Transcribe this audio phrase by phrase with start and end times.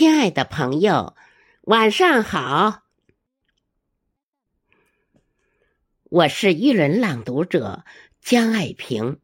[0.00, 1.14] 亲爱的朋友，
[1.60, 2.84] 晚上好！
[6.04, 7.84] 我是玉人朗读者
[8.22, 9.18] 江爱萍。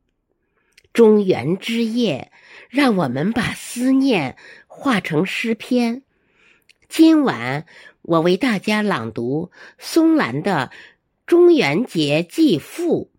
[0.92, 2.30] 中原之夜，
[2.68, 4.36] 让我们把思念
[4.66, 6.02] 化成诗篇。
[6.90, 7.64] 今晚
[8.02, 10.70] 我为大家朗读松兰的
[11.26, 13.10] 《中元节祭父》，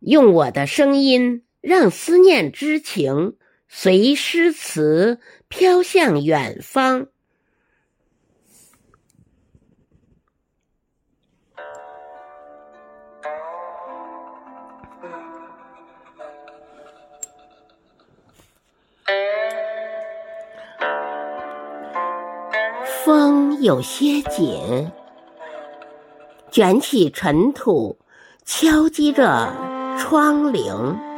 [0.00, 3.36] 用我的声音让思念之情
[3.68, 5.20] 随诗词。
[5.48, 7.06] 飘向远方，
[23.04, 24.90] 风有些紧，
[26.50, 27.96] 卷起尘土，
[28.44, 29.54] 敲击着
[29.96, 31.15] 窗棂，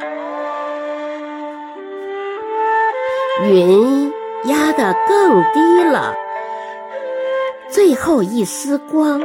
[3.43, 4.11] 云。
[4.45, 6.15] 压得更低了，
[7.69, 9.21] 最后一丝光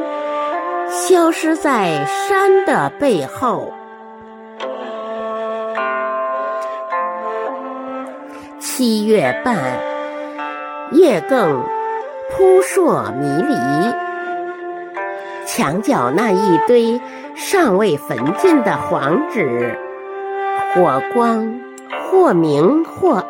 [0.91, 3.73] 消失在山的背后。
[8.59, 9.57] 七月半，
[10.91, 11.63] 夜更
[12.33, 13.55] 扑朔迷离，
[15.47, 17.01] 墙角那一堆
[17.37, 19.79] 尚未焚尽的黄纸，
[20.75, 21.61] 火光
[22.11, 23.24] 或明或暗。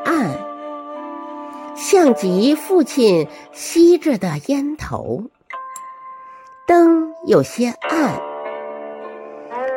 [1.86, 5.24] 像极父亲吸着的烟头，
[6.66, 8.22] 灯有些暗，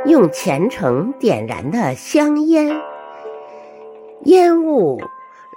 [0.05, 2.79] 用虔诚点燃的香烟，
[4.23, 5.01] 烟雾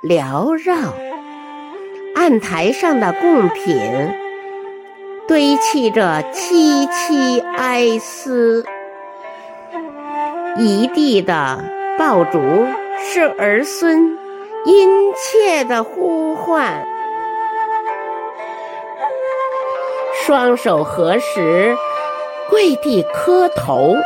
[0.03, 0.93] 缭绕，
[2.17, 3.81] 案台上的贡品
[5.29, 8.67] 堆砌着凄凄哀思，
[10.59, 11.65] 一地的
[11.97, 12.41] 爆竹
[12.99, 14.19] 是儿孙。
[14.65, 16.87] 殷切的呼唤，
[20.23, 21.75] 双手合十，
[22.51, 23.97] 跪地磕头。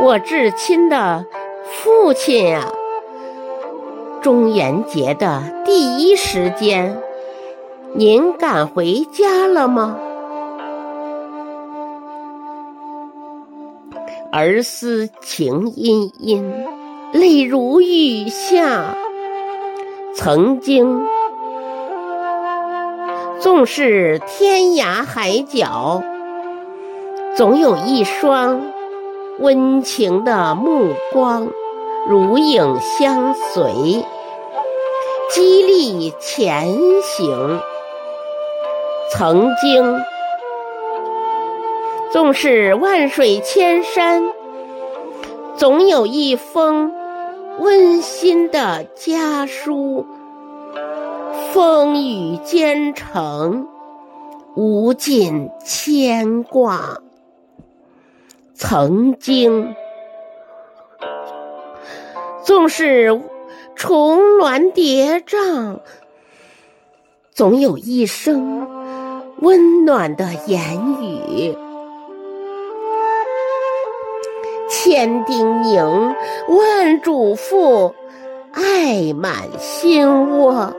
[0.00, 1.24] 我至亲的
[1.64, 2.72] 父亲啊，
[4.20, 7.00] 中元节的第一时间，
[7.94, 9.96] 您赶回家了吗？
[14.32, 16.81] 儿思情殷殷。
[17.12, 18.96] 泪如雨下，
[20.14, 21.06] 曾经，
[23.38, 26.02] 纵是天涯海角，
[27.36, 28.62] 总有一双
[29.40, 31.48] 温情的目光，
[32.08, 34.06] 如影相随，
[35.30, 37.60] 激励前行。
[39.10, 39.98] 曾经，
[42.10, 44.24] 纵是万水千山，
[45.56, 47.01] 总有一封。
[47.58, 50.06] 温馨的家书，
[51.52, 53.68] 风雨兼程，
[54.56, 56.98] 无尽牵挂。
[58.54, 59.74] 曾经，
[62.42, 63.20] 纵是
[63.74, 65.80] 重峦叠嶂，
[67.32, 68.66] 总有一声
[69.40, 71.56] 温暖的言语。
[74.84, 76.12] 千叮咛，
[76.48, 77.92] 万嘱咐，
[78.50, 80.74] 爱满心窝。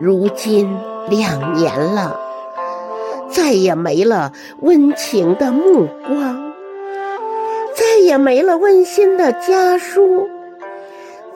[0.00, 0.76] 如今
[1.08, 2.18] 两年了，
[3.28, 6.52] 再也没了温情的目光，
[7.76, 10.28] 再也没了温馨的家书，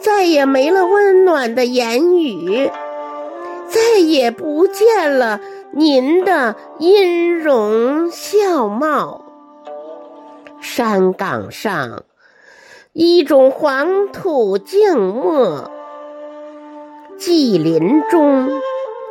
[0.01, 2.69] 再也没了温暖的言语，
[3.69, 5.41] 再也不见了
[5.71, 9.24] 您的音容笑貌。
[10.65, 12.05] 山岗上，
[12.95, 15.71] 一种黄土静默；
[17.19, 18.51] 祭林中，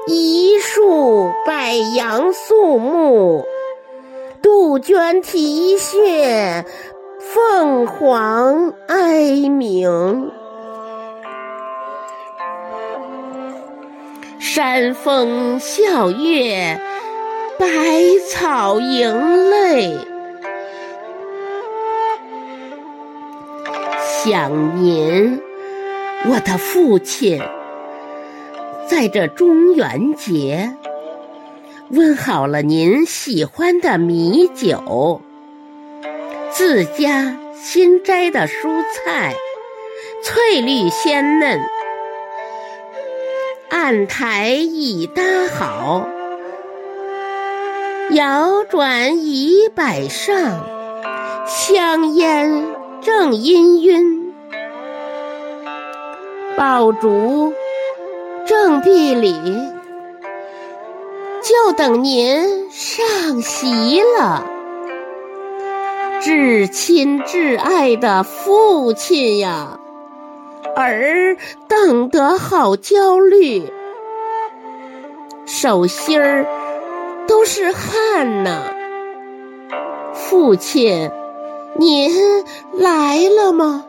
[0.08, 1.54] 一树柏
[1.96, 3.46] 杨肃穆。
[4.42, 6.66] 杜鹃啼血，
[7.20, 10.32] 凤凰哀鸣。
[14.40, 16.82] 山风笑月，
[17.60, 17.68] 百
[18.32, 20.13] 草迎泪。
[24.24, 25.42] 想您，
[26.30, 27.42] 我的父亲，
[28.88, 30.72] 在这中元节，
[31.90, 35.20] 温好了您喜欢的米酒，
[36.52, 39.34] 自家新摘的蔬菜，
[40.24, 41.60] 翠绿鲜嫩，
[43.72, 45.22] 案台已搭
[45.54, 46.08] 好，
[48.12, 50.66] 摇转已摆上，
[51.46, 52.83] 香烟。
[53.04, 54.32] 正氤氲，
[56.56, 57.54] 爆竹
[58.46, 59.34] 正壁里，
[61.42, 64.46] 就等您上席了。
[66.22, 69.78] 至亲至爱的父亲呀，
[70.78, 71.36] 儿
[71.68, 73.70] 等得好焦虑，
[75.46, 76.46] 手心儿
[77.28, 78.62] 都是汗呐。
[80.14, 81.12] 父亲，
[81.76, 82.44] 您
[82.74, 83.86] 来了吗？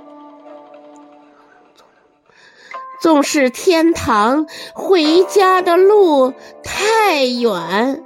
[3.01, 6.33] 纵是天堂回家的路
[6.63, 8.03] 太远。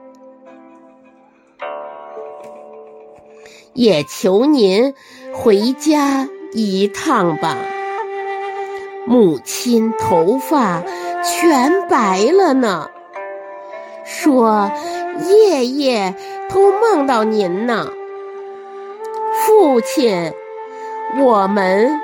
[3.75, 4.95] 也求您
[5.33, 7.57] 回家一趟吧。
[9.07, 10.83] 母亲头发
[11.23, 12.91] 全白了呢，
[14.05, 14.73] 说
[15.29, 16.17] 夜夜
[16.51, 17.93] 都梦到您呢。
[19.49, 20.31] 父亲，
[21.23, 21.99] 我们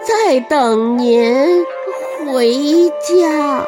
[0.00, 1.66] 在等您
[2.24, 3.66] 回家，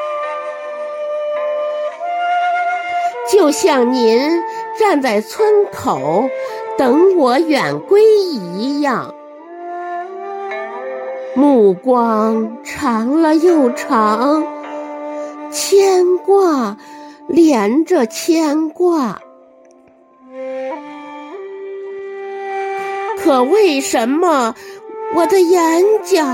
[3.28, 4.40] 就像您
[4.78, 6.30] 站在村口。
[6.78, 9.12] 等我远归一样，
[11.34, 14.46] 目光长了又长，
[15.50, 16.76] 牵挂
[17.26, 19.20] 连着牵挂。
[23.26, 24.54] 可为什么
[25.16, 26.24] 我的眼角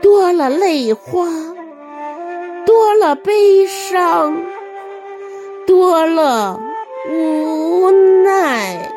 [0.00, 1.26] 多了泪花，
[2.64, 4.44] 多了悲伤，
[5.66, 6.60] 多了？
[7.10, 7.90] 无
[8.22, 8.94] 奈。